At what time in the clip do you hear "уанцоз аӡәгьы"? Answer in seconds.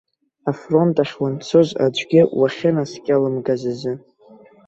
1.21-2.21